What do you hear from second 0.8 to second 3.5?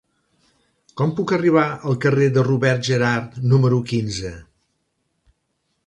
Com puc arribar al carrer de Robert Gerhard